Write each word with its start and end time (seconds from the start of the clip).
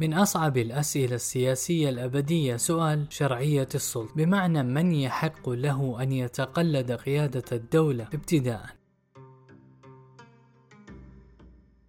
من 0.00 0.14
أصعب 0.14 0.56
الأسئلة 0.56 1.14
السياسية 1.14 1.88
الأبدية 1.88 2.56
سؤال 2.56 3.06
شرعية 3.10 3.68
السلطة 3.74 4.14
بمعنى 4.14 4.62
من 4.62 4.92
يحق 4.92 5.48
له 5.48 6.02
أن 6.02 6.12
يتقلد 6.12 6.92
قيادة 6.92 7.44
الدولة 7.52 8.08
ابتداء 8.14 8.79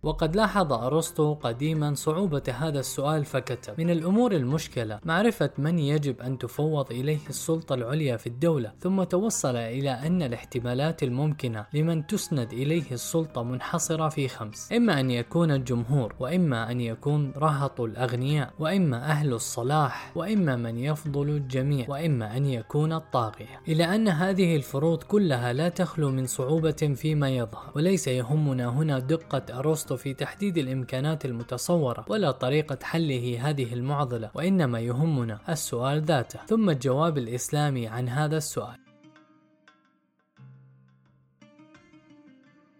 وقد 0.04 0.36
لاحظ 0.36 0.74
أرسطو 0.74 1.34
قديما 1.34 1.94
صعوبة 1.94 2.44
هذا 2.60 2.80
السؤال 2.80 3.26
فكتب 3.26 3.74
من 3.78 3.90
الأمور 3.90 4.32
المشكلة 4.32 5.00
معرفة 5.06 5.50
من 5.58 5.80
يجب 5.80 6.22
أن 6.22 6.38
تفوض 6.38 6.92
إليه 6.92 7.20
السلطة 7.30 7.76
العليا 7.76 8.18
في 8.18 8.28
الدولة 8.28 8.72
ثم 8.80 9.04
توصل 9.04 9.56
إلى 9.56 9.92
أن 9.92 10.22
الاحتمالات 10.22 11.04
الممكنة 11.04 11.66
لمن 11.74 12.08
تسند 12.08 12.54
إليه 12.54 12.92
السلطة 12.92 13.44
منحصرة 13.44 14.10
في 14.10 14.28
خمس 14.28 14.72
إما 14.74 15.00
أن 15.00 15.12
يكون 15.12 15.52
الجمهور 15.52 16.16
وإما 16.20 16.72
أن 16.72 16.82
يكون 16.82 17.32
رهط 17.38 17.82
الأغنياء 17.82 18.54
وإما 18.60 18.98
أهل 18.98 19.34
الصلاح 19.34 20.12
وإما 20.16 20.56
من 20.56 20.80
يفضل 20.80 21.30
الجميع 21.30 21.86
وإما 21.90 22.38
أن 22.38 22.46
يكون 22.46 22.94
الطاغية. 22.94 23.62
إلى 23.68 23.96
أن 23.96 24.08
هذه 24.08 24.56
الفروض 24.56 25.04
كلها 25.04 25.54
لا 25.54 25.70
تخلو 25.70 26.12
من 26.12 26.26
صعوبة 26.26 26.94
فيما 26.96 27.30
يظهر 27.30 27.72
وليس 27.76 28.08
يهمنا 28.08 28.68
هنا 28.68 29.00
دقة 29.00 29.60
أرسطو 29.60 29.91
في 29.96 30.14
تحديد 30.14 30.58
الإمكانات 30.58 31.26
المتصورة 31.26 32.06
ولا 32.10 32.32
طريقة 32.32 32.78
حله 32.84 33.50
هذه 33.50 33.74
المعضلة 33.74 34.32
وإنما 34.34 34.80
يهمنا 34.80 35.40
السؤال 35.50 36.02
ذاته. 36.02 36.40
ثم 36.46 36.70
الجواب 36.70 37.18
الإسلامي 37.18 37.88
عن 37.88 38.10
هذا 38.10 38.38
السؤال. 38.38 38.78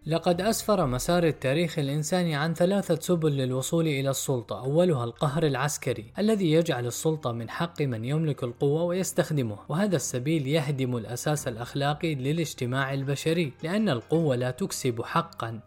لقد 0.06 0.40
أسفر 0.40 0.86
مسار 0.86 1.24
التاريخ 1.24 1.78
الإنساني 1.78 2.34
عن 2.34 2.54
ثلاثة 2.54 3.00
سبل 3.00 3.32
للوصول 3.36 3.86
إلى 3.86 4.10
السلطة، 4.10 4.64
أولها 4.64 5.04
القهر 5.04 5.46
العسكري 5.46 6.12
الذي 6.18 6.52
يجعل 6.52 6.86
السلطة 6.86 7.32
من 7.32 7.50
حق 7.50 7.82
من 7.82 8.04
يملك 8.04 8.44
القوة 8.44 8.82
ويستخدمها، 8.82 9.66
وهذا 9.68 9.96
السبيل 9.96 10.46
يهدم 10.46 10.96
الأساس 10.96 11.48
الأخلاقي 11.48 12.14
للاجتماع 12.14 12.94
البشري، 12.94 13.52
لأن 13.62 13.88
القوة 13.88 14.36
لا 14.36 14.50
تكسب 14.50 15.02
حقًا. 15.02 15.60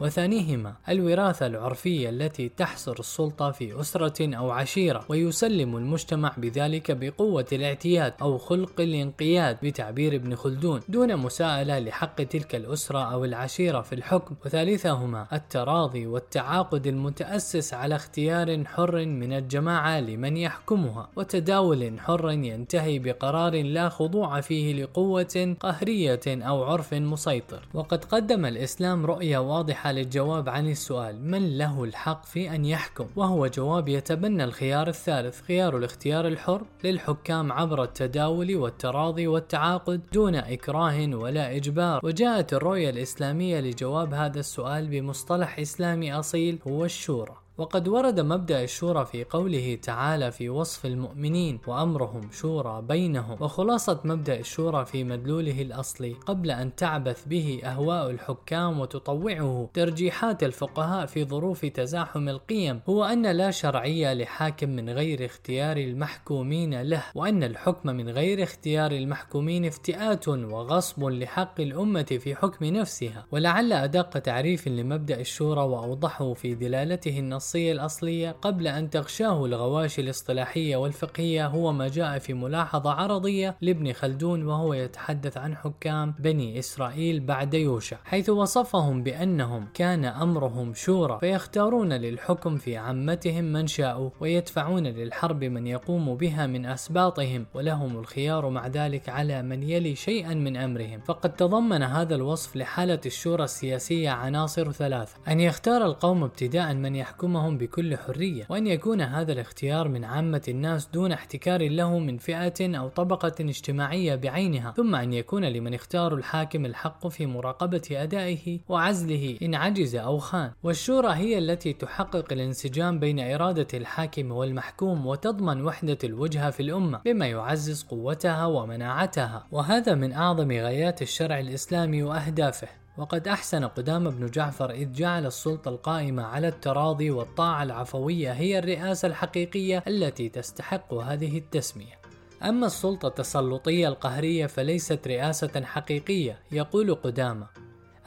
وثانيهما 0.00 0.74
الوراثة 0.88 1.46
العرفية 1.46 2.08
التي 2.08 2.48
تحصر 2.48 2.96
السلطة 2.98 3.50
في 3.50 3.80
أسرة 3.80 4.36
أو 4.36 4.50
عشيرة 4.50 5.04
ويسلم 5.08 5.76
المجتمع 5.76 6.32
بذلك 6.36 6.90
بقوة 6.90 7.46
الاعتياد 7.52 8.14
أو 8.22 8.38
خلق 8.38 8.80
الانقياد 8.80 9.58
بتعبير 9.62 10.14
ابن 10.14 10.34
خلدون 10.34 10.80
دون 10.88 11.16
مساءلة 11.16 11.78
لحق 11.78 12.22
تلك 12.22 12.54
الأسرة 12.54 12.98
أو 12.98 13.24
العشيرة 13.24 13.80
في 13.80 13.94
الحكم. 13.94 14.34
وثالثهما 14.46 15.26
التراضي 15.32 16.06
والتعاقد 16.06 16.86
المتأسس 16.86 17.74
على 17.74 17.94
اختيار 17.96 18.64
حر 18.64 19.06
من 19.06 19.32
الجماعة 19.32 20.00
لمن 20.00 20.36
يحكمها 20.36 21.08
وتداول 21.16 22.00
حر 22.00 22.30
ينتهي 22.30 22.98
بقرار 22.98 23.62
لا 23.62 23.88
خضوع 23.88 24.40
فيه 24.40 24.82
لقوة 24.82 25.56
قهرية 25.60 26.20
أو 26.26 26.64
عرف 26.64 26.94
مسيطر. 26.94 27.68
وقد 27.74 28.04
قدم 28.04 28.46
الإسلام 28.46 29.06
رؤية 29.06 29.38
واضحة 29.38 29.83
حال 29.84 29.98
الجواب 29.98 30.48
عن 30.48 30.68
السؤال 30.68 31.30
من 31.30 31.58
له 31.58 31.84
الحق 31.84 32.24
في 32.24 32.54
أن 32.54 32.64
يحكم؟ 32.64 33.06
وهو 33.16 33.46
جواب 33.46 33.88
يتبنى 33.88 34.44
الخيار 34.44 34.88
الثالث 34.88 35.40
خيار 35.40 35.76
الاختيار 35.76 36.28
الحر 36.28 36.62
للحكام 36.84 37.52
عبر 37.52 37.82
التداول 37.82 38.56
والتراضي 38.56 39.26
والتعاقد 39.26 40.00
دون 40.12 40.34
إكراه 40.34 41.08
ولا 41.14 41.56
إجبار. 41.56 42.00
وجاءت 42.04 42.54
الرؤية 42.54 42.90
الإسلامية 42.90 43.60
لجواب 43.60 44.14
هذا 44.14 44.40
السؤال 44.40 44.88
بمصطلح 44.88 45.58
إسلامي 45.58 46.12
أصيل 46.12 46.58
هو 46.68 46.84
الشورى. 46.84 47.43
وقد 47.58 47.88
ورد 47.88 48.20
مبدأ 48.20 48.62
الشورى 48.62 49.06
في 49.06 49.24
قوله 49.24 49.78
تعالى 49.82 50.32
في 50.32 50.48
وصف 50.48 50.86
المؤمنين 50.86 51.58
وأمرهم 51.66 52.30
شورى 52.32 52.82
بينهم 52.82 53.42
وخلاصة 53.42 54.00
مبدأ 54.04 54.38
الشورى 54.38 54.84
في 54.84 55.04
مدلوله 55.04 55.62
الأصلي 55.62 56.12
قبل 56.12 56.50
أن 56.50 56.74
تعبث 56.74 57.24
به 57.26 57.60
أهواء 57.64 58.10
الحكام 58.10 58.80
وتطوعه 58.80 59.68
ترجيحات 59.74 60.42
الفقهاء 60.42 61.06
في 61.06 61.24
ظروف 61.24 61.66
تزاحم 61.66 62.28
القيم 62.28 62.80
هو 62.88 63.04
أن 63.04 63.26
لا 63.26 63.50
شرعية 63.50 64.14
لحاكم 64.14 64.68
من 64.68 64.90
غير 64.90 65.24
اختيار 65.24 65.76
المحكومين 65.76 66.82
له 66.82 67.04
وأن 67.14 67.42
الحكم 67.42 67.88
من 67.88 68.08
غير 68.08 68.42
اختيار 68.42 68.92
المحكومين 68.92 69.64
افتئات 69.64 70.28
وغصب 70.28 71.04
لحق 71.04 71.60
الأمة 71.60 72.18
في 72.20 72.34
حكم 72.34 72.64
نفسها. 72.64 73.26
ولعل 73.32 73.72
أدق 73.72 74.10
تعريف 74.10 74.68
لمبدأ 74.68 75.20
الشورى 75.20 75.60
وأوضحه 75.60 76.32
في 76.32 76.54
دلالته 76.54 77.18
النص 77.18 77.43
النصية 77.44 77.72
الأصلية 77.72 78.30
قبل 78.42 78.66
أن 78.66 78.90
تغشاه 78.90 79.44
الغواشي 79.44 80.00
الاصطلاحية 80.00 80.76
والفقهية 80.76 81.46
هو 81.46 81.72
ما 81.72 81.88
جاء 81.88 82.18
في 82.18 82.34
ملاحظة 82.34 82.90
عرضية 82.90 83.56
لابن 83.60 83.92
خلدون 83.92 84.46
وهو 84.46 84.74
يتحدث 84.74 85.36
عن 85.36 85.56
حكام 85.56 86.14
بني 86.18 86.58
إسرائيل 86.58 87.20
بعد 87.20 87.54
يوشع 87.54 87.96
حيث 88.04 88.30
وصفهم 88.30 89.02
بأنهم 89.02 89.68
كان 89.74 90.04
أمرهم 90.04 90.74
شورى 90.74 91.18
فيختارون 91.20 91.92
للحكم 91.92 92.56
في 92.56 92.76
عامتهم 92.76 93.44
من 93.44 93.66
شاءوا 93.66 94.10
ويدفعون 94.20 94.86
للحرب 94.86 95.44
من 95.44 95.66
يقوم 95.66 96.14
بها 96.14 96.46
من 96.46 96.66
أسباطهم 96.66 97.46
ولهم 97.54 97.98
الخيار 97.98 98.48
مع 98.48 98.66
ذلك 98.66 99.08
على 99.08 99.42
من 99.42 99.62
يلي 99.62 99.94
شيئا 99.94 100.34
من 100.34 100.56
أمرهم. 100.56 101.00
فقد 101.00 101.36
تضمن 101.36 101.82
هذا 101.82 102.14
الوصف 102.14 102.56
لحالة 102.56 103.00
الشورى 103.06 103.44
السياسية 103.44 104.10
عناصر 104.10 104.72
ثلاثة 104.72 105.14
أن 105.28 105.40
يختار 105.40 105.84
القوم 105.84 106.24
ابتداء 106.24 106.74
من 106.74 106.96
يحكم 106.96 107.33
يحكمهم 107.34 107.58
بكل 107.58 107.96
حرية 107.96 108.46
وأن 108.48 108.66
يكون 108.66 109.00
هذا 109.00 109.32
الاختيار 109.32 109.88
من 109.88 110.04
عامة 110.04 110.42
الناس 110.48 110.86
دون 110.86 111.12
احتكار 111.12 111.68
له 111.68 111.98
من 111.98 112.18
فئة 112.18 112.78
أو 112.78 112.88
طبقة 112.88 113.32
اجتماعية 113.40 114.14
بعينها 114.14 114.70
ثم 114.76 114.94
أن 114.94 115.12
يكون 115.12 115.44
لمن 115.44 115.74
اختار 115.74 116.14
الحاكم 116.14 116.66
الحق 116.66 117.08
في 117.08 117.26
مراقبة 117.26 117.82
أدائه 117.90 118.60
وعزله 118.68 119.38
إن 119.42 119.54
عجز 119.54 119.96
أو 119.96 120.18
خان. 120.18 120.50
والشورى 120.62 121.12
هي 121.14 121.38
التي 121.38 121.72
تحقق 121.72 122.32
الانسجام 122.32 122.98
بين 122.98 123.20
إرادة 123.20 123.68
الحاكم 123.74 124.32
والمحكوم 124.32 125.06
وتضمن 125.06 125.62
وحدة 125.62 125.98
الوجهة 126.04 126.50
في 126.50 126.60
الأمة 126.60 127.00
بما 127.04 127.26
يعزز 127.26 127.82
قوتها 127.82 128.46
ومناعتها 128.46 129.46
وهذا 129.52 129.94
من 129.94 130.12
أعظم 130.12 130.52
غايات 130.52 131.02
الشرع 131.02 131.38
الإسلامي 131.38 132.02
وأهدافه. 132.02 132.83
وقد 132.98 133.28
أحسن 133.28 133.64
قدام 133.64 134.10
بن 134.10 134.26
جعفر 134.26 134.70
إذ 134.70 134.92
جعل 134.92 135.26
السلطة 135.26 135.68
القائمة 135.68 136.22
على 136.22 136.48
التراضي 136.48 137.10
والطاعة 137.10 137.62
العفوية 137.62 138.32
هي 138.32 138.58
الرئاسة 138.58 139.08
الحقيقية 139.08 139.84
التي 139.88 140.28
تستحق 140.28 140.94
هذه 140.94 141.38
التسمية. 141.38 142.00
أما 142.42 142.66
السلطة 142.66 143.08
التسلطية 143.08 143.88
القهرية 143.88 144.46
فليست 144.46 145.08
رئاسة 145.08 145.64
حقيقية، 145.64 146.38
يقول 146.52 146.94
قدامة: 146.94 147.46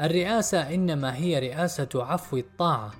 الرئاسة 0.02 0.74
إنما 0.74 1.16
هي 1.16 1.40
رئاسة 1.40 1.90
عفو 1.96 2.38
الطاعة 2.38 2.92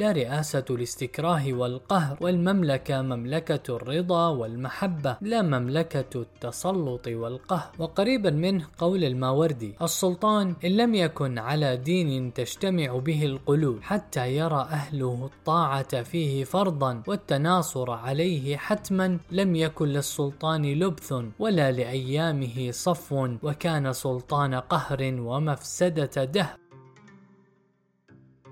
لا 0.00 0.12
رئاسة 0.12 0.64
الاستكراه 0.70 1.52
والقهر 1.52 2.16
والمملكة 2.20 3.02
مملكة 3.02 3.76
الرضا 3.76 4.28
والمحبة 4.28 5.16
لا 5.20 5.42
مملكة 5.42 6.20
التسلط 6.20 7.06
والقهر. 7.08 7.70
وقريبا 7.78 8.30
منه 8.30 8.66
قول 8.78 9.04
الماوردي 9.04 9.74
السلطان 9.82 10.54
إن 10.64 10.70
لم 10.70 10.94
يكن 10.94 11.38
على 11.38 11.76
دين 11.76 12.32
تجتمع 12.32 12.98
به 12.98 13.24
القلوب 13.24 13.82
حتى 13.82 14.36
يرى 14.36 14.60
أهله 14.70 15.30
الطاعة 15.32 16.02
فيه 16.02 16.44
فرضا 16.44 17.02
والتناصر 17.06 17.90
عليه 17.90 18.56
حتما 18.56 19.18
لم 19.30 19.56
يكن 19.56 19.88
للسلطان 19.88 20.72
لبث 20.72 21.14
ولا 21.38 21.72
لأيامه 21.72 22.70
صفو 22.70 23.28
وكان 23.42 23.92
سلطان 23.92 24.54
قهر 24.54 25.14
ومفسدة 25.18 26.24
دهر. 26.24 26.59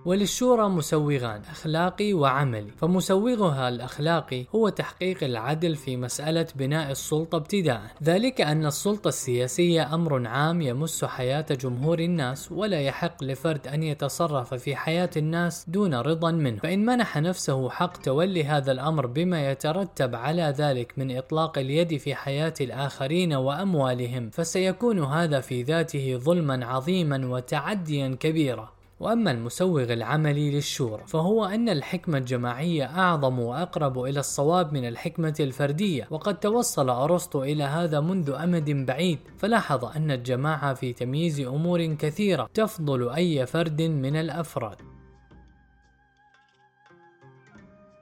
وللشورى 0.05 0.69
مسوغان 0.69 1.41
أخلاقي 1.51 2.13
وعملي. 2.13 2.71
فمسوغها 2.77 3.69
الأخلاقي 3.69 4.45
هو 4.55 4.69
تحقيق 4.69 5.25
العدل 5.25 5.77
في 5.77 5.97
مسألة 5.97 6.47
بناء 6.57 6.91
السلطة 6.91 7.37
ابتداء. 7.37 7.83
ذلك 8.03 8.41
أن 8.41 8.67
السلطة 8.67 9.09
السياسية 9.09 9.95
أمر 9.95 10.27
عام 10.27 10.61
يمس 10.61 11.05
حياة 11.05 11.47
جمهور 11.51 11.99
الناس 11.99 12.53
ولا 12.53 12.81
يحق 12.81 13.25
لفرد 13.25 13.67
أن 13.69 13.83
يتصرف 13.83 14.55
في 14.55 14.77
حياة 14.77 15.11
الناس 15.17 15.65
دون 15.69 15.95
رضا 15.95 16.31
منه. 16.31 16.57
فإن 16.57 16.87
منح 16.87 17.19
نفسه 17.19 17.71
حق 17.71 17.97
تولي 17.97 18.45
هذا 18.45 18.73
الأمر 18.73 19.07
بما 19.07 19.51
يترتب 19.51 20.15
على 20.15 20.55
ذلك 20.59 20.93
من 20.97 21.17
إطلاق 21.17 21.59
اليد 21.59 21.97
في 21.97 22.15
حياة 22.15 22.55
الآخرين 22.61 23.33
وأموالهم 23.35 24.31
فسيكون 24.31 24.99
هذا 25.05 25.41
في 25.41 25.63
ذاته 25.63 26.17
ظلما 26.17 26.67
عظيما 26.67 27.27
وتعديا 27.27 28.17
كبيرا. 28.21 28.78
وأما 29.01 29.31
المسوغ 29.31 29.93
العملي 29.93 30.51
للشورى 30.51 31.03
فهو 31.07 31.45
أن 31.45 31.69
الحكمة 31.69 32.19
الجماعية 32.19 32.85
أعظم 32.85 33.39
وأقرب 33.39 34.05
إلى 34.05 34.21
الصواب 34.21 34.73
من 34.73 34.89
الحكمة 34.89 35.35
الفردية 35.41 36.09
وقد 36.11 36.41
توصل 36.41 36.91
أرسطو 36.91 37.43
إلى 37.43 37.65
هذا 37.65 38.01
منذ 38.01 38.31
أمد 38.31 38.71
بعيد. 38.71 39.19
فلاحظ 39.39 39.85
أن 39.85 40.11
الجماعة 40.11 40.75
في 40.75 40.93
تمييز 40.93 41.41
أمور 41.41 41.85
كثيرة 41.85 42.49
تفضل 42.55 43.09
أي 43.09 43.47
فرد 43.47 43.83
من 43.83 44.17
الأفراد. 44.17 44.88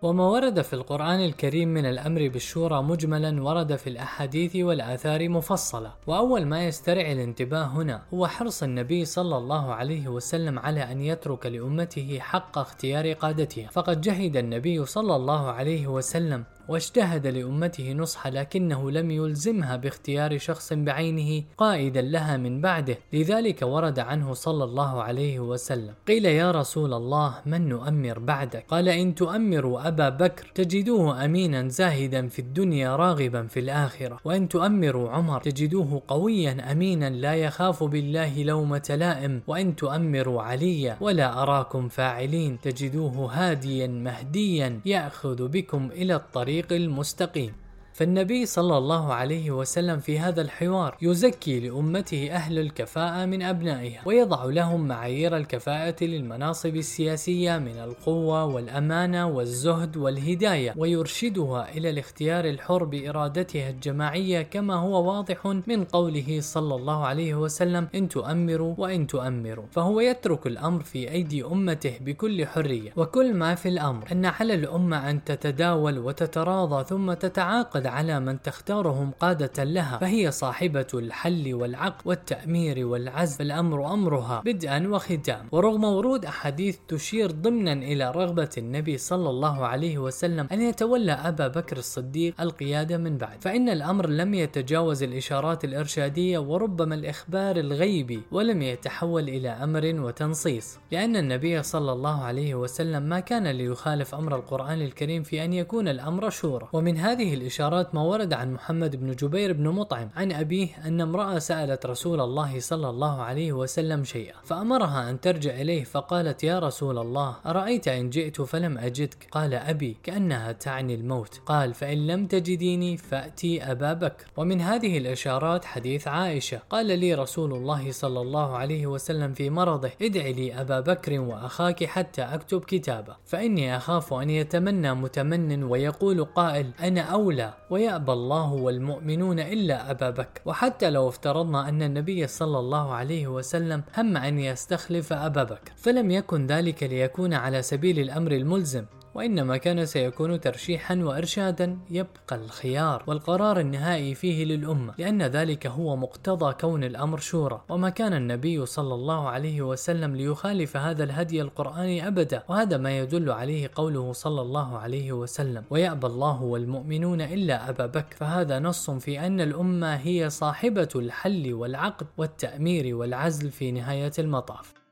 وما 0.03 0.25
ورد 0.25 0.63
في 0.63 0.73
القرآن 0.73 1.21
الكريم 1.21 1.69
من 1.69 1.87
الأمر 1.87 2.29
بالشورى 2.29 2.83
مجملا 2.83 3.43
ورد 3.43 3.77
في 3.77 3.87
الأحاديث 3.87 4.57
والآثار 4.57 5.29
مفصلة. 5.29 5.93
وأول 6.07 6.47
ما 6.47 6.65
يسترعي 6.65 7.13
الانتباه 7.13 7.65
هنا 7.65 8.03
هو 8.15 8.27
حرص 8.27 8.63
النبي 8.63 9.05
صلى 9.05 9.37
الله 9.37 9.75
عليه 9.75 10.09
وسلم 10.09 10.59
على 10.59 10.93
أن 10.93 11.01
يترك 11.01 11.47
لأمته 11.47 12.19
حق 12.21 12.59
اختيار 12.59 13.13
قادتها. 13.13 13.69
فقد 13.69 14.01
جهد 14.01 14.37
النبي 14.37 14.85
صلى 14.85 15.17
الله 15.17 15.51
عليه 15.51 15.87
وسلم 15.87 16.45
واجتهد 16.69 17.27
لأمته 17.27 17.93
نصح 17.93 18.27
لكنه 18.27 18.91
لم 18.91 19.11
يلزمها 19.11 19.77
باختيار 19.77 20.39
شخص 20.39 20.73
بعينه 20.73 21.45
قائدا 21.59 22.03
لها 22.03 22.37
من 22.37 22.61
بعده. 22.61 22.99
لذلك 23.13 23.63
ورد 23.63 23.99
عنه 23.99 24.35
صلى 24.35 24.65
الله 24.65 25.03
عليه 25.03 25.41
وسلم. 25.41 25.95
قيل 26.09 26.25
يا 26.25 26.51
رسول 26.51 26.95
الله 26.95 27.35
من 27.47 27.69
نؤمر 27.69 28.19
بعدك؟ 28.19 28.65
قال 28.69 28.89
إن 28.89 29.15
تؤمروا 29.15 29.89
أبا 29.89 30.09
بكر 30.09 30.53
تجدوه 30.55 31.25
أمينا 31.25 31.69
زاهدا 31.69 32.29
في 32.29 32.39
الدنيا 32.39 32.97
راغبا 32.97 33.47
في 33.47 33.61
الآخرة. 33.61 34.21
وإن 34.25 34.49
تؤمروا 34.49 35.11
عمر 35.11 35.41
تجدوه 35.41 36.03
قويا 36.09 36.73
أمينا 36.73 37.11
لا 37.11 37.35
يخاف 37.35 37.85
بالله 37.85 38.43
لومة 38.43 38.97
لائم 38.99 39.43
وإن 39.47 39.77
تؤمروا 39.77 40.43
عليا 40.43 40.97
ولا 41.01 41.43
أراكم 41.43 41.89
فاعلين 41.89 42.61
تجدوه 42.61 43.33
هاديا 43.33 43.87
مهديا 43.87 44.81
يأخذ 44.85 45.49
بكم 45.49 45.91
إلى 45.93 46.15
الطريق 46.15 46.56
الطريق 46.61 46.73
المستقيم. 46.83 47.66
فالنبي 47.97 48.47
صلى 48.47 48.79
الله 48.79 49.15
عليه 49.15 49.51
وسلم 49.51 50.01
في 50.01 50.19
هذا 50.19 50.43
الحوار 50.43 50.97
يزكي 51.03 51.61
لأمته 51.61 52.31
أهل 52.31 52.59
الكفاءة 52.59 53.25
من 53.25 53.43
أبنائها 53.43 54.03
ويضع 54.07 54.45
لهم 54.45 54.89
معايير 54.89 55.37
الكفاءة 55.37 56.05
للمناصب 56.05 56.77
السياسية 56.77 57.59
من 57.59 57.79
القوة 57.79 58.45
والأمانة 58.45 59.27
والزهد 59.27 59.97
والهداية 59.97 60.75
ويرشدها 60.77 61.69
إلى 61.77 61.91
الاختيار 61.91 62.45
الحر 62.45 62.85
بإرادتها 62.85 63.71
الجماعية 63.71 64.43
كما 64.43 64.75
هو 64.75 65.13
واضح 65.13 65.47
من 65.67 65.85
قوله 65.85 66.39
صلى 66.41 66.75
الله 66.75 67.07
عليه 67.07 67.35
وسلم 67.35 67.89
إن 67.95 68.09
تؤمروا 68.09 68.75
وإن 68.79 69.07
تؤمروا 69.07 69.65
فهو 69.71 70.01
يترك 70.01 70.47
الأمر 70.47 70.83
في 70.83 71.11
أيدي 71.11 71.45
أمته 71.45 71.99
بكل 72.01 72.47
حرية 72.47 72.93
وكل 72.97 73.35
ما 73.35 73.55
في 73.55 73.69
الأمر 73.69 74.13
أن 74.13 74.27
على 74.27 74.55
الأمة 74.55 75.11
أن 75.11 75.25
تتداول 75.25 75.99
وتتراضى 75.99 76.85
ثم 76.85 77.13
تتعاقد 77.13 77.86
على 77.87 78.21
من 78.21 78.43
تختارهم 78.43 79.11
قادة 79.21 79.65
لها 79.65 79.99
فهي 79.99 80.31
صاحبة 80.31 80.87
الحل 80.95 81.55
والعقد 81.55 82.03
والتأمير 82.05 82.87
والعزف. 82.87 83.47
الأمر 83.47 83.95
أمرها 83.95 84.43
بدءا 84.45 84.89
وختام 84.89 85.49
ورغم 85.53 85.85
ورود 85.85 86.25
أحاديث 86.25 86.79
تشير 86.89 87.31
ضمنا 87.31 87.73
إلى 87.73 88.11
رغبة 88.11 88.51
النبي 88.59 88.99
صلى 88.99 89.31
الله 89.31 89.67
عليه 89.67 89.99
وسلم 89.99 90.49
أن 90.53 90.63
يتولى 90.63 91.13
أبا 91.13 91.49
بكر 91.49 91.77
الصديق 91.77 92.41
القيادة 92.41 92.97
من 92.97 93.19
بعد. 93.19 93.37
فإن 93.41 93.69
الأمر 93.69 94.09
لم 94.09 94.35
يتجاوز 94.35 95.03
الإشارات 95.03 95.65
الإرشادية 95.65 96.39
وربما 96.39 96.95
الإخبار 96.95 97.57
الغيبي 97.57 98.23
ولم 98.33 98.63
يتحول 98.63 99.29
إلى 99.29 99.49
أمر 99.49 99.95
وتنصيص. 100.01 100.79
لأن 100.93 101.17
النبي 101.17 101.63
صلى 101.63 101.93
الله 101.93 102.25
عليه 102.25 102.55
وسلم 102.55 103.03
ما 103.03 103.21
كان 103.21 103.47
ليخالف 103.47 104.15
أمر 104.15 104.37
القرآن 104.37 104.83
الكريم 104.83 105.23
في 105.23 105.45
أن 105.45 105.53
يكون 105.53 105.89
الأمر 105.89 106.31
شورى. 106.31 106.69
ومن 106.73 106.97
هذه 106.97 107.35
الإشارات 107.35 107.76
الإشارات 107.77 107.95
ما 107.95 108.03
ورد 108.03 108.33
عن 108.33 108.53
محمد 108.53 108.97
بن 108.97 109.13
جبير 109.13 109.53
بن 109.53 109.69
مطعم 109.69 110.09
عن 110.17 110.33
أبيه 110.33 110.69
أن 110.87 111.01
امرأة 111.01 111.39
سألت 111.39 111.87
رسول 111.87 112.21
الله 112.21 112.61
صلى 112.61 112.89
الله 112.89 113.23
عليه 113.23 113.53
وسلم 113.53 114.05
شيئا 114.05 114.35
فأمرها 114.45 115.11
أن 115.11 115.21
ترجع 115.21 115.51
إليه 115.51 115.85
فقالت 115.85 116.45
يا 116.45 116.59
رسول 116.59 116.99
الله 116.99 117.37
أرأيت 117.47 117.89
إن 117.89 118.11
جئت 118.11 118.41
فلم 118.41 118.79
أجدك؟ 118.79 119.29
قال 119.31 119.55
أبي 119.55 119.97
كأنها 120.03 120.53
تعني 120.53 120.95
الموت. 120.95 121.41
قال 121.47 121.75
فإن 121.75 122.07
لم 122.07 122.27
تجديني 122.27 122.97
فأتي 122.97 123.63
أبا 123.63 123.93
بكر. 123.93 124.25
ومن 124.37 124.61
هذه 124.61 124.99
الإشارات 124.99 125.65
حديث 125.65 126.09
عائشة. 126.09 126.61
قال 126.71 126.87
لي 126.99 127.15
رسول 127.15 127.53
الله 127.53 127.93
صلى 127.93 128.21
الله 128.21 128.57
عليه 128.57 128.87
وسلم 128.87 129.33
في 129.33 129.51
مرضه 129.51 129.91
ادع 130.03 130.27
لي 130.27 130.61
أبا 130.61 130.81
بكر 130.81 131.21
وأخاك 131.21 131.85
حتى 131.85 132.23
أكتب 132.23 132.61
كتابه 132.65 133.17
فإني 133.25 133.77
أخاف 133.77 134.15
أن 134.15 134.31
يتمنى 134.31 134.95
متمن 134.95 135.65
ويقول 135.65 136.25
قائل 136.25 136.71
أنا 136.81 137.01
أولى. 137.01 137.55
ويأبى 137.71 138.13
الله 138.13 138.53
والمؤمنون 138.53 139.41
إلا 139.41 139.91
أبا 139.91 140.11
بكر. 140.11 140.41
وحتى 140.45 140.91
لو 140.91 141.09
افترضنا 141.09 141.69
أن 141.69 141.83
النبي 141.83 142.27
صلى 142.27 142.59
الله 142.59 142.95
عليه 142.95 143.27
وسلم 143.27 143.83
هم 143.99 144.17
أن 144.17 144.39
يستخلف 144.39 145.13
أبا 145.13 145.45
بكر 145.45 145.73
فلم 145.77 146.11
يكن 146.11 146.47
ذلك 146.47 146.83
ليكون 146.83 147.35
على 147.35 147.63
سبيل 147.63 147.99
الأمر 147.99 148.33
الملزم. 148.33 148.85
وإنما 149.17 149.57
كان 149.57 149.87
سيكون 149.87 150.41
ترشيحا 150.41 150.95
وإرشادا 150.97 151.79
يبقى 151.91 152.37
الخيار 152.37 153.05
والقرار 153.07 153.61
النهائي 153.61 154.15
فيه 154.15 154.45
للأمة 154.45 154.95
لأن 154.99 155.23
ذلك 155.23 155.67
هو 155.67 155.97
مقتضى 155.97 156.53
كون 156.53 156.85
الأمر 156.85 157.19
شورى. 157.19 157.61
وما 157.69 157.91
كان 157.91 158.15
النبي 158.15 158.67
صلى 158.67 158.95
الله 158.95 159.29
عليه 159.29 159.63
وسلم 159.63 160.17
ليخالف 160.17 160.77
هذا 160.77 161.05
الهدي 161.05 161.43
القرآني 161.43 162.07
أبدا 162.07 162.43
وهذا 162.49 162.77
ما 162.77 162.99
يدل 162.99 163.31
عليه 163.31 163.71
قوله 163.75 164.13
صلى 164.13 164.41
الله 164.41 164.79
عليه 164.79 165.13
وسلم 165.13 165.65
ويأبى 165.71 166.07
الله 166.07 166.43
والمؤمنون 166.43 167.21
إلا 167.21 167.71
أبا 167.71 167.87
بكر 167.87 168.17
فهذا 168.17 168.59
نص 168.59 168.91
في 168.91 169.21
أن 169.21 169.41
الأمة 169.41 169.95
هي 169.95 170.31
صاحبة 170.31 170.89
الحل 170.97 171.55
والعقد 171.55 172.07
والتأمير 172.17 172.97
والعزل 172.97 173.51
في 173.51 173.73
نهاية 173.73 174.13
المطاف. 174.19 174.86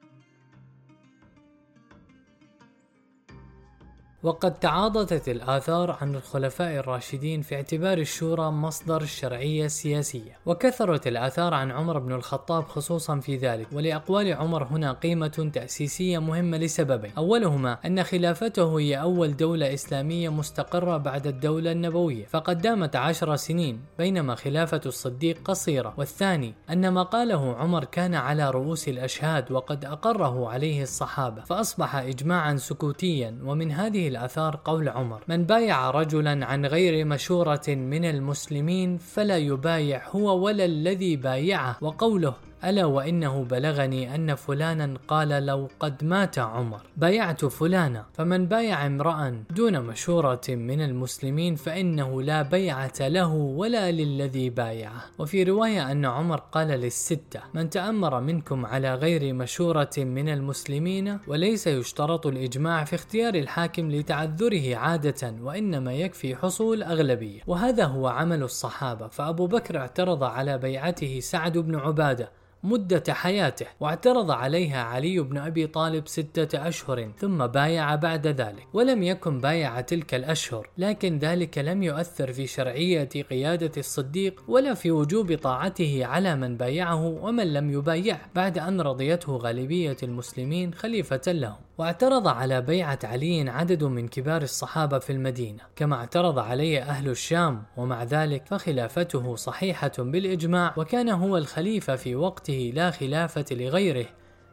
وقد 4.25 4.55
تعاضدت 4.55 5.29
الآثار 5.29 5.97
عن 6.01 6.15
الخلفاء 6.15 6.77
الراشدين 6.77 7.43
في 7.43 7.55
اعتبار 7.55 7.99
الشورى 7.99 8.51
مصدر 8.51 9.03
الشرعية 9.03 9.65
السياسية 9.65 10.39
وكثرت 10.47 11.07
الآثار 11.07 11.55
عن 11.55 11.71
عمر 11.71 11.99
بن 11.99 12.13
الخطاب 12.13 12.65
خصوصا 12.65 13.21
في 13.21 13.37
ذلك. 13.37 13.67
ولأقوال 13.73 14.33
عمر 14.33 14.65
هنا 14.65 14.93
قيمة 14.93 15.51
تأسيسية 15.55 16.19
مهمة 16.19 16.57
لسببين. 16.57 17.13
أولهما 17.19 17.79
أن 17.87 18.03
خلافته 18.03 18.79
هي 18.79 19.01
أول 19.01 19.37
دولة 19.37 19.75
إسلامية 19.75 20.29
مستقرة 20.29 20.97
بعد 20.97 21.27
الدولة 21.27 21.73
النبوية 21.73 22.27
فقد 22.27 22.59
دامت 22.59 22.97
عشر 22.97 23.37
سنين 23.37 23.81
بينما 23.99 24.35
خلافة 24.35 24.81
الصديق 24.87 25.39
قصيرة. 25.45 25.95
والثاني 25.97 26.55
أن 26.71 26.89
ما 26.89 27.03
قاله 27.03 27.55
عمر 27.55 27.85
كان 27.85 28.15
على 28.15 28.51
رؤوس 28.51 28.89
الأشهاد 28.89 29.53
وقد 29.53 29.85
أقره 29.85 30.49
عليه 30.49 30.83
الصحابة 30.83 31.43
فأصبح 31.43 31.97
إجماعا 31.97 32.57
سكوتيا. 32.57 33.39
ومن 33.45 33.73
هذه 33.73 34.14
الآثار 34.15 34.61
قول 34.65 34.89
عمر. 34.89 35.21
من 35.29 35.45
بايع 35.45 35.91
رجلا 35.91 36.47
عن 36.47 36.67
غير 36.67 37.05
مشورة 37.05 37.69
من 37.69 38.05
المسلمين 38.05 38.99
فلا 38.99 39.37
يبايع 39.37 40.09
هو 40.09 40.45
ولا 40.45 40.65
الذي 40.65 41.17
بايعه. 41.17 41.77
وقوله 41.81 42.35
ألا 42.65 42.85
وإنه 42.85 43.45
بلغني 43.45 44.15
أن 44.15 44.35
فلانا 44.35 44.95
قال 45.09 45.29
لو 45.29 45.69
قد 45.81 46.05
مات 46.05 46.39
عمر. 46.39 46.81
بايعت 46.97 47.45
فلانا 47.45 48.07
فمن 48.13 48.47
بايع 48.47 48.87
امرأ 48.87 49.45
دون 49.51 49.81
مشورة 49.81 50.41
من 50.49 50.81
المسلمين 50.81 51.55
فإنه 51.55 52.23
لا 52.23 52.43
بيعة 52.43 52.93
له 53.01 53.33
ولا 53.33 53.91
للذي 53.91 54.51
بايعه. 54.51 55.05
وفي 55.19 55.43
رواية 55.43 55.93
أن 55.93 56.05
عمر 56.05 56.37
قال 56.37 56.69
للستة 56.69 57.41
من 57.55 57.71
تأمر 57.71 58.21
منكم 58.21 58.67
على 58.67 58.95
غير 58.95 59.35
مشورة 59.35 59.91
من 59.99 60.29
المسلمين 60.29 61.19
وليس 61.27 61.67
يشترط 61.67 62.27
الإجماع 62.27 62.85
في 62.85 62.95
اختيار 62.95 63.35
الحاكم 63.35 63.91
لتعذره 63.91 64.77
عادة 64.77 65.35
وإنما 65.43 65.93
يكفي 65.93 66.37
حصول 66.37 66.83
أغلبية. 66.83 67.41
وهذا 67.47 67.85
هو 67.85 68.07
عمل 68.09 68.43
الصحابة. 68.43 69.09
فأبو 69.09 69.47
بكر 69.47 69.79
اعترض 69.79 70.23
على 70.25 70.59
بيعته 70.59 71.21
سعد 71.21 71.59
بن 71.59 71.75
عبادة 71.75 72.31
مدة 72.65 73.03
حياته 73.09 73.67
واعترض 73.81 74.31
عليها 74.31 74.83
علي 74.83 75.21
بن 75.21 75.39
أبي 75.39 75.67
طالب 75.67 76.09
ستة 76.09 76.69
أشهر 76.69 77.13
ثم 77.19 77.47
بايع 77.47 77.95
بعد 77.95 78.27
ذلك 78.27 78.67
ولم 78.73 79.03
يكن 79.03 79.41
بايع 79.41 79.81
تلك 79.81 80.15
الأشهر 80.15 80.69
لكن 80.79 81.19
ذلك 81.19 81.59
لم 81.59 81.83
يؤثر 81.83 82.33
في 82.33 82.47
شرعية 82.47 83.09
قيادة 83.31 83.73
الصديق 83.77 84.43
ولا 84.49 84.75
في 84.75 84.91
وجوب 84.91 85.35
طاعته 85.35 86.07
على 86.07 86.37
من 86.37 86.57
بايعه 86.57 87.07
ومن 87.07 87.53
لم 87.53 87.71
يبايعه 87.71 88.21
بعد 88.35 88.59
أن 88.59 88.81
رضيته 88.81 89.37
غالبية 89.37 89.97
المسلمين 90.03 90.75
خليفة 90.75 91.33
لهم. 91.33 91.57
واعترض 91.79 92.29
على 92.29 92.61
بيعة 92.61 92.99
علي 93.05 93.51
عدد 93.51 93.85
من 93.85 94.09
كبار 94.09 94.43
الصحابة 94.43 94.99
في 94.99 95.13
المدينة 95.13 95.63
كما 95.77 95.97
اعترض 95.97 96.39
عليه 96.39 96.83
أهل 96.83 97.09
الشام 97.09 97.63
ومع 97.77 98.05
ذلك 98.05 98.47
فخلافته 98.47 99.37
صحيحة 99.37 99.93
بالإجماع 99.99 100.75
وكان 100.77 101.09
هو 101.09 101.37
الخليفة 101.37 101.97
في 101.97 102.17
وقته 102.17 102.73
لا 102.75 102.91
خلافة 102.91 103.45
لغيره 103.51 104.07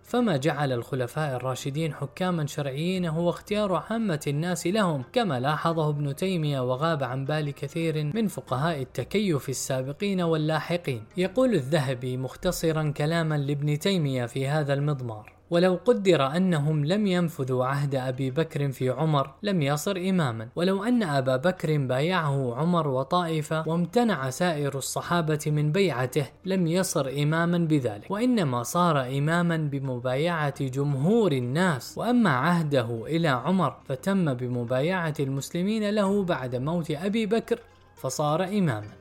فما 0.04 0.38
جعل 0.38 0.72
الخلفاء 0.72 1.36
الراشدين 1.36 1.94
حكاما 1.94 2.46
شرعيين 2.46 3.06
هو 3.06 3.30
اختيار 3.30 3.74
عامة 3.74 4.20
الناس 4.28 4.68
لهم 4.68 5.04
كما 5.14 5.40
لاحظه 5.40 5.90
ابن 5.90 6.16
تيمية 6.16 6.60
وغاب 6.60 7.04
عن 7.04 7.26
بال 7.26 7.52
كثير 7.52 8.04
من 8.04 8.28
فقهاء 8.28 8.82
التكيف 8.82 9.50
السابقين 9.50 10.22
واللاحقين. 10.22 11.04
يقول 11.18 11.54
الذهبي 11.54 12.18
مختصرا 12.18 12.94
كلاما 12.98 13.38
لابن 13.38 13.80
تيمية 13.80 14.26
في 14.26 14.48
هذا 14.48 14.74
المضمار 14.74 15.41
ولو 15.52 15.80
قدر 15.86 16.28
أنهم 16.28 16.86
لم 16.86 17.08
ينفذوا 17.08 17.66
عهد 17.66 17.96
أبي 17.96 18.32
بكر 18.32 18.72
في 18.72 18.90
عمر 18.90 19.32
لم 19.44 19.62
يصر 19.62 19.98
إماما. 19.98 20.48
ولو 20.56 20.84
أن 20.84 21.04
أبا 21.04 21.36
بكر 21.38 21.78
بايعه 21.78 22.56
عمر 22.56 22.88
وطائفة 22.88 23.68
وامتنع 23.68 24.30
سائر 24.30 24.78
الصحابة 24.78 25.40
من 25.48 25.72
بيعته 25.72 26.26
لم 26.46 26.68
يصر 26.68 27.10
إماما 27.24 27.58
بذلك. 27.58 28.12
وإنما 28.12 28.64
صار 28.64 29.08
إماما 29.18 29.58
بمبايعة 29.58 30.64
جمهور 30.64 31.32
الناس. 31.32 31.98
وأما 31.98 32.30
عهده 32.30 33.06
إلى 33.06 33.28
عمر 33.28 33.76
فتم 33.86 34.34
بمبايعة 34.34 35.16
المسلمين 35.20 35.90
له 35.90 36.24
بعد 36.24 36.56
موت 36.56 36.92
أبي 36.92 37.26
بكر 37.26 37.60
فصار 37.96 38.44
إماما. 38.44 39.01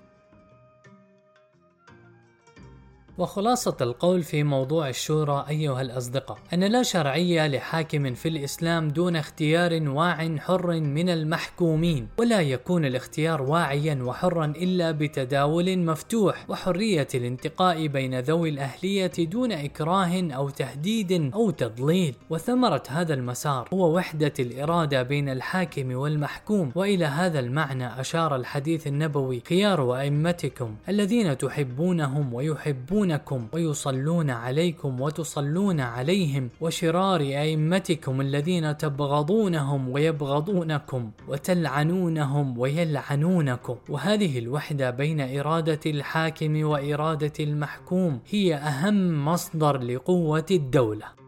وخلاصة 3.21 3.77
القول 3.81 4.23
في 4.23 4.43
موضوع 4.43 4.89
الشورى 4.89 5.47
أيها 5.49 5.83
الأصدقاء 5.83 6.39
أن 6.55 6.65
لا 6.65 6.83
شرعية 6.83 7.47
لحاكم 7.47 8.15
في 8.15 8.29
الإسلام 8.29 8.89
دون 8.89 9.17
اختيار 9.17 9.89
واع 9.89 10.37
حر 10.39 10.81
من 10.81 11.09
المحكومين 11.09 12.09
ولا 12.19 12.41
يكون 12.41 12.85
الاختيار 12.85 13.43
واعيا 13.43 14.03
وحرا 14.03 14.45
إلا 14.45 14.91
بتداول 14.91 15.79
مفتوح 15.79 16.51
وحرية 16.51 17.09
الانتقاء 17.15 17.87
بين 17.87 18.21
ذوي 18.21 18.49
الأهلية 18.49 19.13
دون 19.19 19.53
إكراه 19.53 20.31
أو 20.33 20.51
تهديد 20.51 21.31
أو 21.35 21.51
تضليل. 21.51 22.15
وثمرة 22.31 22.83
هذا 22.89 23.15
المسار 23.15 23.69
هو 23.73 23.97
وحدة 23.97 24.33
الإرادة 24.39 25.03
بين 25.03 25.29
الحاكم 25.29 25.95
والمحكوم. 25.95 26.73
وإلى 26.75 27.05
هذا 27.05 27.41
المعنى 27.41 28.01
أشار 28.01 28.37
الحديث 28.37 28.87
النبوي 28.87 29.43
خيار 29.49 29.97
أئمتكم 30.01 30.77
الذين 30.89 31.39
تحبونهم 31.39 32.35
ويحبون 32.35 33.10
يذكرونكم 33.11 33.49
ويصلون 33.53 34.31
عليكم 34.31 35.01
وتصلون 35.01 35.81
عليهم 35.81 36.49
وشرار 36.61 37.21
أئمتكم 37.21 38.21
الذين 38.21 38.77
تبغضونهم 38.77 39.89
ويبغضونكم 39.89 41.11
وتلعنونهم 41.29 42.59
ويلعنونكم. 42.59 43.77
وهذه 43.89 44.39
الوحدة 44.39 44.91
بين 44.91 45.39
إرادة 45.39 45.81
الحاكم 45.87 46.65
وإرادة 46.65 47.33
المحكوم 47.41 48.21
هي 48.31 48.55
أهم 48.55 49.25
مصدر 49.25 49.79
لقوة 49.83 50.47
الدولة. 50.51 51.20